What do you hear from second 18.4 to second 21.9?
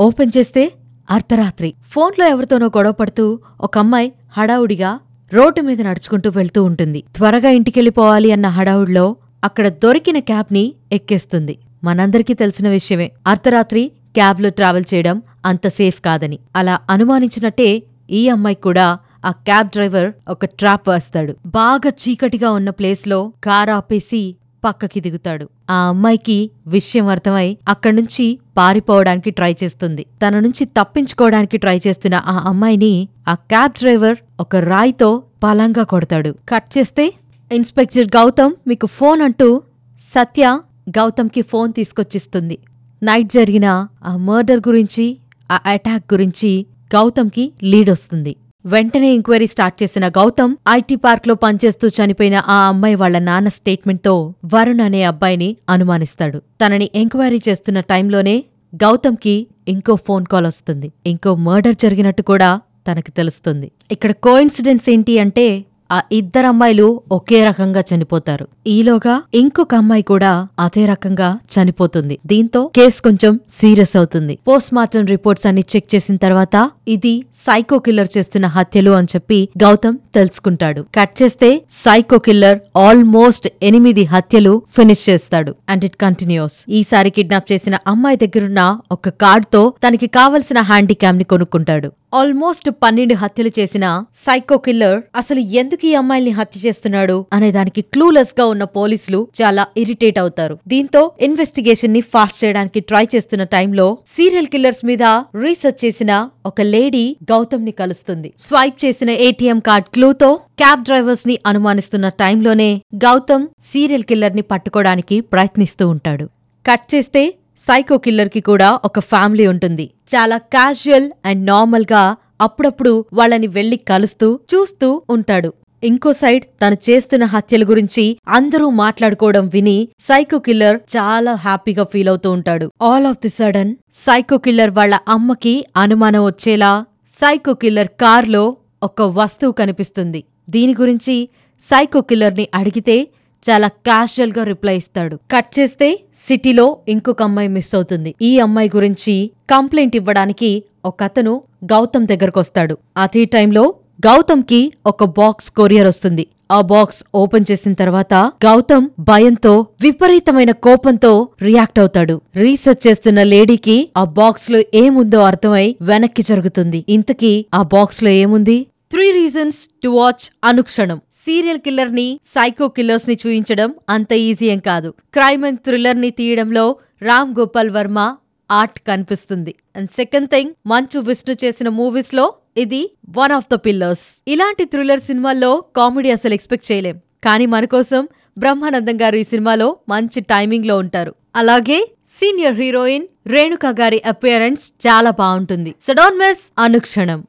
కూడా ఆ cab driver ఒక ట్రాప్ వేస్తాడు. బాగా